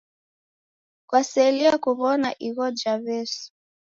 [1.07, 3.43] Kwaselie kuw'ona igho ja W'esu?